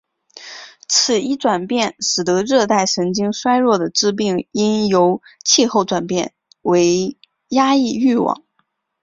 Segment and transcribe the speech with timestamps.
[0.87, 7.15] 此一转变使得热带神经衰弱的致病因由气候转变为
[7.49, 8.43] 压抑欲望。